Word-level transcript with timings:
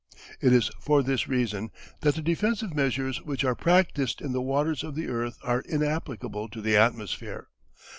It 0.41 0.51
is 0.51 0.71
for 0.79 1.03
this 1.03 1.27
reason 1.27 1.69
that 1.99 2.15
the 2.15 2.23
defensive 2.23 2.73
measures 2.73 3.21
which 3.21 3.43
are 3.43 3.53
practised 3.53 4.19
in 4.19 4.31
the 4.31 4.41
waters 4.41 4.83
of 4.83 4.95
the 4.95 5.07
earth 5.09 5.37
are 5.43 5.61
inapplicable 5.61 6.49
to 6.49 6.59
the 6.59 6.75
atmosphere. 6.75 7.49